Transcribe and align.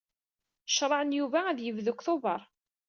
Creɛ 0.75 0.99
n 1.07 1.15
Yuba 1.17 1.39
ad 1.47 1.59
yebdu 1.61 1.85
deg 1.97 2.01
Tubeṛ. 2.05 2.41